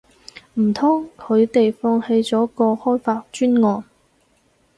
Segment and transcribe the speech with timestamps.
[0.55, 3.83] 唔通佢哋放棄咗個開發專案